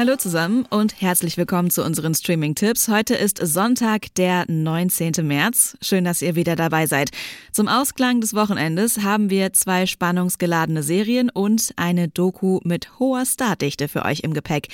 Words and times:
Hallo 0.00 0.16
zusammen 0.16 0.64
und 0.70 1.02
herzlich 1.02 1.36
willkommen 1.36 1.68
zu 1.68 1.84
unseren 1.84 2.14
Streaming-Tipps. 2.14 2.88
Heute 2.88 3.14
ist 3.16 3.36
Sonntag, 3.36 4.14
der 4.14 4.46
19. 4.50 5.12
März. 5.20 5.76
Schön, 5.82 6.06
dass 6.06 6.22
ihr 6.22 6.36
wieder 6.36 6.56
dabei 6.56 6.86
seid. 6.86 7.10
Zum 7.52 7.68
Ausklang 7.68 8.22
des 8.22 8.32
Wochenendes 8.32 9.02
haben 9.02 9.28
wir 9.28 9.52
zwei 9.52 9.84
spannungsgeladene 9.84 10.82
Serien 10.82 11.28
und 11.28 11.74
eine 11.76 12.08
Doku 12.08 12.60
mit 12.64 12.98
hoher 12.98 13.26
Startdichte 13.26 13.88
für 13.88 14.06
euch 14.06 14.20
im 14.20 14.32
Gepäck. 14.32 14.68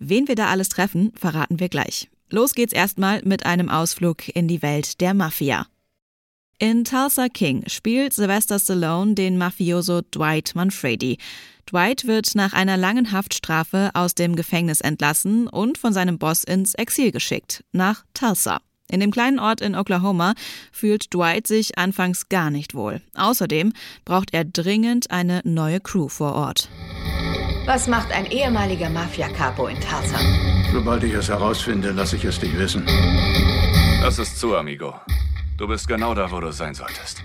Wen 0.00 0.26
wir 0.26 0.34
da 0.34 0.48
alles 0.48 0.68
treffen, 0.68 1.12
verraten 1.14 1.60
wir 1.60 1.68
gleich. 1.68 2.10
Los 2.28 2.52
geht's 2.52 2.72
erstmal 2.72 3.22
mit 3.22 3.46
einem 3.46 3.68
Ausflug 3.68 4.34
in 4.34 4.48
die 4.48 4.62
Welt 4.62 5.00
der 5.00 5.14
Mafia. 5.14 5.68
In 6.62 6.84
Tulsa 6.84 7.28
King 7.28 7.64
spielt 7.66 8.12
Sylvester 8.12 8.56
Stallone 8.56 9.14
den 9.14 9.36
Mafioso 9.36 10.00
Dwight 10.00 10.54
Manfredi. 10.54 11.18
Dwight 11.68 12.06
wird 12.06 12.36
nach 12.36 12.52
einer 12.52 12.76
langen 12.76 13.10
Haftstrafe 13.10 13.90
aus 13.94 14.14
dem 14.14 14.36
Gefängnis 14.36 14.80
entlassen 14.80 15.48
und 15.48 15.76
von 15.76 15.92
seinem 15.92 16.18
Boss 16.18 16.44
ins 16.44 16.74
Exil 16.74 17.10
geschickt, 17.10 17.64
nach 17.72 18.04
Tulsa. 18.14 18.60
In 18.88 19.00
dem 19.00 19.10
kleinen 19.10 19.40
Ort 19.40 19.60
in 19.60 19.74
Oklahoma 19.74 20.34
fühlt 20.70 21.12
Dwight 21.12 21.48
sich 21.48 21.78
anfangs 21.78 22.28
gar 22.28 22.50
nicht 22.50 22.76
wohl. 22.76 23.02
Außerdem 23.16 23.72
braucht 24.04 24.32
er 24.32 24.44
dringend 24.44 25.10
eine 25.10 25.40
neue 25.42 25.80
Crew 25.80 26.06
vor 26.06 26.36
Ort. 26.36 26.68
Was 27.66 27.88
macht 27.88 28.12
ein 28.12 28.26
ehemaliger 28.26 28.88
Mafia-Capo 28.88 29.66
in 29.66 29.80
Tulsa? 29.80 30.20
Sobald 30.72 31.02
ich 31.02 31.14
es 31.14 31.28
herausfinde, 31.28 31.90
lasse 31.90 32.14
ich 32.14 32.24
es 32.24 32.38
dich 32.38 32.56
wissen. 32.56 32.86
Das 34.00 34.20
ist 34.20 34.38
zu, 34.38 34.54
Amigo. 34.54 34.94
Du 35.62 35.68
bist 35.68 35.86
genau 35.86 36.12
da, 36.12 36.28
wo 36.32 36.40
du 36.40 36.50
sein 36.50 36.74
solltest. 36.74 37.22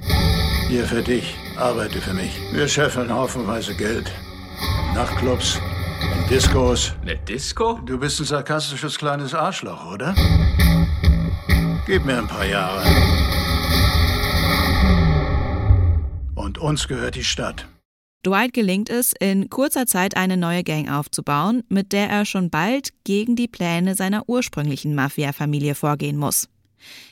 Hier 0.67 0.85
für 0.85 1.01
dich, 1.01 1.33
arbeite 1.57 1.99
für 1.99 2.13
mich. 2.13 2.39
Wir 2.51 2.67
scheffeln 2.67 3.11
haufenweise 3.11 3.75
Geld. 3.75 4.11
Nachtclubs, 4.93 5.59
in 6.13 6.29
Discos. 6.29 6.93
Eine 7.01 7.17
Disco? 7.17 7.79
Du 7.83 7.97
bist 7.97 8.19
ein 8.19 8.25
sarkastisches 8.25 8.99
kleines 8.99 9.33
Arschloch, 9.33 9.91
oder? 9.91 10.13
Gib 11.87 12.05
mir 12.05 12.19
ein 12.19 12.27
paar 12.27 12.45
Jahre. 12.45 12.83
Und 16.35 16.59
uns 16.59 16.87
gehört 16.87 17.15
die 17.15 17.23
Stadt. 17.23 17.67
Dwight 18.23 18.53
gelingt 18.53 18.91
es, 18.91 19.13
in 19.19 19.49
kurzer 19.49 19.87
Zeit 19.87 20.15
eine 20.15 20.37
neue 20.37 20.63
Gang 20.63 20.91
aufzubauen, 20.91 21.63
mit 21.69 21.91
der 21.91 22.07
er 22.07 22.23
schon 22.23 22.51
bald 22.51 22.89
gegen 23.03 23.35
die 23.35 23.47
Pläne 23.47 23.95
seiner 23.95 24.29
ursprünglichen 24.29 24.93
Mafia-Familie 24.93 25.73
vorgehen 25.73 26.17
muss. 26.17 26.47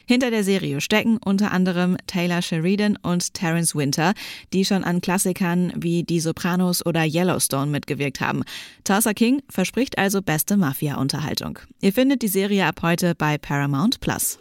Hinter 0.05 0.31
der 0.31 0.44
Serie 0.44 0.81
stecken 0.81 1.17
unter 1.23 1.52
anderem 1.52 1.97
Taylor 2.08 2.41
Sheridan 2.41 2.97
und 3.02 3.33
Terence 3.33 3.75
Winter, 3.75 4.13
die 4.53 4.66
schon 4.66 4.83
an 4.83 5.02
Klassikern 5.02 5.73
wie 5.75 6.03
Die 6.03 6.19
Sopranos 6.19 6.85
oder 6.85 7.03
Yellowstone 7.03 7.72
mitgewirkt 7.72 8.22
haben. 8.22 8.44
Tulsa 8.83 9.13
King 9.13 9.41
verspricht 9.49 9.97
also 9.97 10.22
beste 10.22 10.57
Mafia-Unterhaltung. 10.57 11.59
Ihr 11.81 11.94
findet 11.94 12.22
die 12.22 12.27
Serie 12.27 12.66
ab 12.66 12.81
heute 12.81 13.16
bei 13.16 13.38
Paramount 13.38 13.99
Plus. 13.99 14.39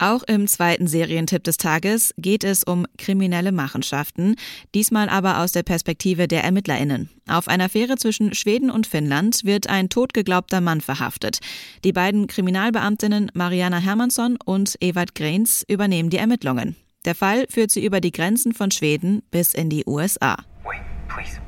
Auch 0.00 0.22
im 0.22 0.46
zweiten 0.46 0.86
Serientipp 0.86 1.42
des 1.42 1.56
Tages 1.56 2.14
geht 2.18 2.44
es 2.44 2.62
um 2.62 2.86
kriminelle 2.98 3.50
Machenschaften, 3.50 4.36
diesmal 4.72 5.08
aber 5.08 5.40
aus 5.40 5.50
der 5.50 5.64
Perspektive 5.64 6.28
der 6.28 6.44
Ermittlerinnen. 6.44 7.10
Auf 7.28 7.48
einer 7.48 7.68
Fähre 7.68 7.96
zwischen 7.96 8.32
Schweden 8.32 8.70
und 8.70 8.86
Finnland 8.86 9.44
wird 9.44 9.68
ein 9.68 9.88
totgeglaubter 9.88 10.60
Mann 10.60 10.80
verhaftet. 10.80 11.40
Die 11.82 11.92
beiden 11.92 12.28
Kriminalbeamtinnen 12.28 13.32
Mariana 13.34 13.78
Hermansson 13.78 14.38
und 14.44 14.80
Evert 14.80 15.16
Greens 15.16 15.64
übernehmen 15.66 16.10
die 16.10 16.18
Ermittlungen. 16.18 16.76
Der 17.04 17.16
Fall 17.16 17.46
führt 17.50 17.72
sie 17.72 17.84
über 17.84 18.00
die 18.00 18.12
Grenzen 18.12 18.54
von 18.54 18.70
Schweden 18.70 19.22
bis 19.32 19.52
in 19.52 19.68
die 19.68 19.84
USA. 19.84 20.36
Wait, 20.64 20.80
please. 21.08 21.40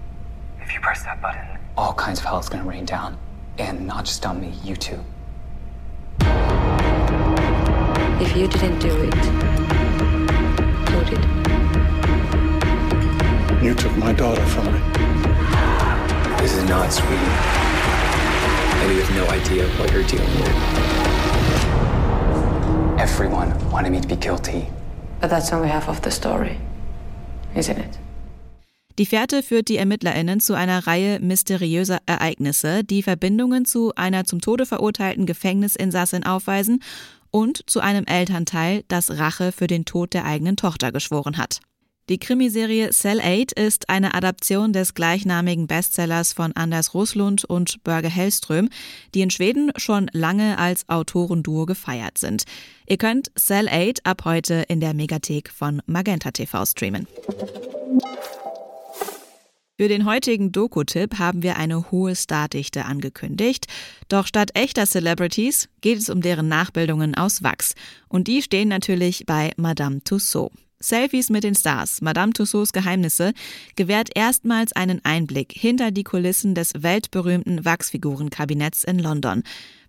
If 0.61 0.73
you 0.75 0.81
press 0.81 1.05
that 1.05 1.23
button, 1.23 1.59
all 1.77 1.95
kinds 1.95 2.21
of 2.21 2.27
hell 2.27 2.41
is 2.41 2.51
gonna 2.51 2.69
rain 2.69 2.85
down. 2.85 3.17
And 3.59 3.87
not 3.87 4.07
just 4.07 4.27
on 4.27 4.41
me, 4.41 4.53
you 4.65 4.75
too. 4.75 4.99
If 8.23 8.37
you 8.37 8.47
didn't 8.49 8.79
do 8.81 8.95
it, 9.03 9.15
who 10.91 11.05
did? 11.09 11.25
You 13.65 13.75
took 13.75 13.97
my 13.97 14.13
daughter 14.13 14.45
from 14.45 14.67
me. 14.67 14.81
This 16.37 16.55
is 16.55 16.69
not 16.69 16.93
sweet. 16.93 17.19
And 18.81 18.93
you 18.93 19.01
have 19.01 19.17
no 19.17 19.27
idea 19.31 19.67
what 19.79 19.91
you're 19.93 20.05
dealing 20.05 20.35
with. 20.37 20.55
Everyone 23.01 23.55
wanted 23.71 23.91
me 23.91 24.01
to 24.03 24.09
be 24.09 24.17
guilty. 24.17 24.69
But 25.21 25.31
that's 25.31 25.51
only 25.51 25.71
half 25.71 25.89
of 25.89 26.03
the 26.03 26.11
story, 26.11 26.59
isn't 27.55 27.79
it? 27.79 27.99
Die 28.99 29.07
Fährte 29.07 29.43
führt 29.43 29.69
die 29.69 29.79
ErmittlerInnen 29.79 30.41
zu 30.41 30.53
einer 30.53 30.87
Reihe 30.87 31.21
mysteriöser 31.21 32.01
Ereignisse, 32.05 32.85
die 32.85 33.03
Verbindungen 33.03 33.65
zu 33.65 33.95
einer 33.97 34.27
zum 34.27 34.43
Tode 34.43 34.67
verurteilten 34.67 35.25
Gefängnisinsassin 35.25 36.27
aufweisen 36.27 36.83
und 37.31 37.69
zu 37.69 37.81
einem 37.81 38.05
Elternteil, 38.05 38.85
das 38.89 39.11
Rache 39.19 39.53
für 39.53 39.67
den 39.67 39.85
Tod 39.85 40.15
der 40.15 40.25
eigenen 40.25 40.57
Tochter 40.57 40.93
geschworen 40.93 41.37
hat. 41.39 41.61
Die 42.11 42.19
Krimiserie 42.19 42.91
Cell 42.91 43.21
8 43.21 43.53
ist 43.53 43.89
eine 43.89 44.15
Adaption 44.15 44.73
des 44.73 44.95
gleichnamigen 44.95 45.69
Bestsellers 45.69 46.33
von 46.33 46.51
Anders 46.57 46.93
Roslund 46.93 47.45
und 47.45 47.85
Börge 47.85 48.09
Hellström, 48.09 48.69
die 49.15 49.21
in 49.21 49.31
Schweden 49.31 49.71
schon 49.77 50.11
lange 50.13 50.59
als 50.59 50.89
Autorenduo 50.89 51.67
gefeiert 51.67 52.19
sind. 52.19 52.43
Ihr 52.89 52.97
könnt 52.97 53.31
Cell 53.39 53.69
8 53.69 54.07
ab 54.07 54.25
heute 54.25 54.65
in 54.67 54.81
der 54.81 54.93
Megathek 54.93 55.51
von 55.51 55.83
Magenta 55.87 56.33
TV 56.33 56.65
streamen. 56.65 57.07
Für 59.81 59.89
den 59.89 60.05
heutigen 60.05 60.53
Doku-Tipp 60.53 61.19
haben 61.19 61.43
wir 61.43 61.57
eine 61.57 61.91
hohe 61.91 62.15
Stardichte 62.15 62.85
angekündigt. 62.85 63.67
Doch 64.09 64.27
statt 64.27 64.51
echter 64.53 64.85
Celebrities 64.85 65.71
geht 65.81 65.97
es 65.97 66.11
um 66.11 66.21
deren 66.21 66.49
Nachbildungen 66.49 67.15
aus 67.15 67.43
Wachs. 67.43 67.75
Und 68.07 68.29
die 68.29 68.43
stehen 68.43 68.69
natürlich 68.69 69.25
bei 69.25 69.53
Madame 69.57 70.05
Tussaud. 70.05 70.53
Selfies 70.83 71.29
mit 71.29 71.45
den 71.45 71.55
Stars, 71.55 72.01
Madame 72.01 72.33
Tussauds 72.33 72.73
Geheimnisse, 72.73 73.33
gewährt 73.77 74.09
erstmals 74.15 74.73
einen 74.73 75.05
Einblick 75.05 75.53
hinter 75.55 75.91
die 75.91 76.05
Kulissen 76.05 76.55
des 76.55 76.73
weltberühmten 76.83 77.65
Wachsfigurenkabinetts 77.67 78.85
in 78.85 78.99
London. 78.99 79.43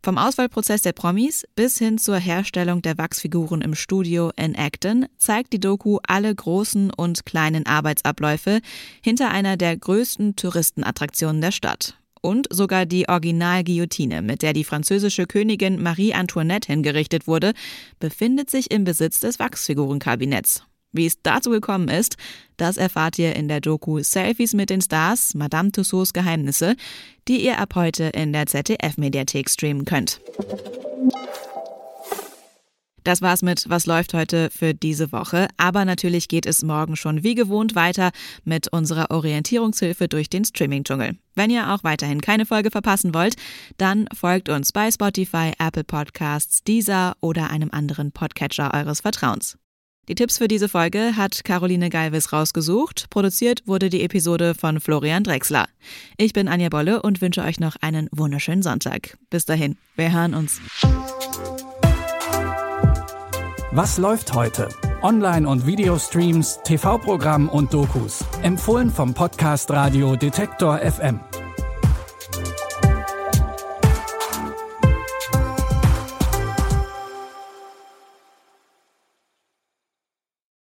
Vom 0.03 0.17
Auswahlprozess 0.17 0.81
der 0.81 0.93
Promis 0.93 1.45
bis 1.55 1.77
hin 1.77 1.97
zur 1.97 2.17
Herstellung 2.17 2.81
der 2.81 2.97
Wachsfiguren 2.97 3.61
im 3.61 3.75
Studio 3.75 4.31
in 4.35 4.55
Acton 4.55 5.05
zeigt 5.17 5.53
die 5.53 5.59
Doku 5.59 5.99
alle 6.05 6.33
großen 6.33 6.91
und 6.91 7.25
kleinen 7.25 7.65
Arbeitsabläufe 7.65 8.59
hinter 9.01 9.29
einer 9.29 9.57
der 9.57 9.77
größten 9.77 10.35
Touristenattraktionen 10.35 11.39
der 11.39 11.51
Stadt. 11.51 11.95
Und 12.21 12.47
sogar 12.51 12.85
die 12.85 13.07
Original-Guillotine, 13.07 14.21
mit 14.21 14.41
der 14.41 14.53
die 14.53 14.63
französische 14.63 15.25
Königin 15.25 15.81
Marie 15.81 16.13
Antoinette 16.13 16.71
hingerichtet 16.71 17.27
wurde, 17.27 17.53
befindet 17.99 18.49
sich 18.49 18.71
im 18.71 18.83
Besitz 18.83 19.19
des 19.19 19.39
Wachsfigurenkabinetts. 19.39 20.63
Wie 20.91 21.05
es 21.05 21.21
dazu 21.21 21.49
gekommen 21.49 21.87
ist, 21.87 22.17
das 22.57 22.77
erfahrt 22.77 23.17
ihr 23.17 23.35
in 23.35 23.47
der 23.47 23.61
Doku 23.61 24.01
Selfies 24.03 24.53
mit 24.53 24.69
den 24.69 24.81
Stars, 24.81 25.33
Madame 25.33 25.71
Tussauds 25.71 26.13
Geheimnisse, 26.13 26.75
die 27.27 27.43
ihr 27.45 27.59
ab 27.59 27.75
heute 27.75 28.05
in 28.05 28.33
der 28.33 28.45
ZDF-Mediathek 28.45 29.49
streamen 29.49 29.85
könnt. 29.85 30.19
Das 33.03 33.21
war's 33.21 33.41
mit 33.41 33.67
Was 33.67 33.87
läuft 33.87 34.13
heute 34.13 34.49
für 34.51 34.73
diese 34.73 35.11
Woche. 35.11 35.47
Aber 35.57 35.85
natürlich 35.85 36.27
geht 36.27 36.45
es 36.45 36.61
morgen 36.61 36.95
schon 36.95 37.23
wie 37.23 37.33
gewohnt 37.33 37.73
weiter 37.73 38.11
mit 38.43 38.71
unserer 38.71 39.09
Orientierungshilfe 39.09 40.07
durch 40.07 40.29
den 40.29 40.45
Streaming-Dschungel. 40.45 41.17
Wenn 41.33 41.49
ihr 41.49 41.73
auch 41.73 41.83
weiterhin 41.83 42.21
keine 42.21 42.45
Folge 42.45 42.69
verpassen 42.69 43.13
wollt, 43.13 43.35
dann 43.77 44.07
folgt 44.13 44.49
uns 44.49 44.71
bei 44.71 44.91
Spotify, 44.91 45.53
Apple 45.57 45.83
Podcasts, 45.83 46.63
Deezer 46.63 47.15
oder 47.21 47.49
einem 47.49 47.69
anderen 47.71 48.11
Podcatcher 48.11 48.71
eures 48.73 49.01
Vertrauens. 49.01 49.57
Die 50.07 50.15
Tipps 50.15 50.39
für 50.39 50.47
diese 50.47 50.67
Folge 50.67 51.15
hat 51.15 51.43
Caroline 51.43 51.89
Galvis 51.89 52.33
rausgesucht. 52.33 53.09
Produziert 53.11 53.61
wurde 53.67 53.89
die 53.89 54.01
Episode 54.01 54.55
von 54.55 54.79
Florian 54.79 55.23
Drexler. 55.23 55.67
Ich 56.17 56.33
bin 56.33 56.47
Anja 56.47 56.69
Bolle 56.69 57.03
und 57.03 57.21
wünsche 57.21 57.43
euch 57.43 57.59
noch 57.59 57.75
einen 57.81 58.09
wunderschönen 58.11 58.63
Sonntag. 58.63 59.17
Bis 59.29 59.45
dahin, 59.45 59.77
wir 59.95 60.11
hören 60.11 60.33
uns. 60.33 60.59
Was 63.71 63.97
läuft 63.99 64.33
heute? 64.33 64.69
Online- 65.03 65.47
und 65.47 65.65
Videostreams, 65.65 66.59
TV-Programm 66.63 67.47
und 67.47 67.73
Dokus. 67.73 68.25
Empfohlen 68.41 68.89
vom 68.89 69.13
Podcast 69.13 69.69
Radio 69.71 70.15
Detektor 70.15 70.79
FM. 70.79 71.19